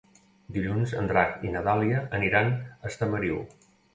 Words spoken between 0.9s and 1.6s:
en Drac i